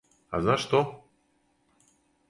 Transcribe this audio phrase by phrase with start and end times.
[0.37, 0.81] А знаш то?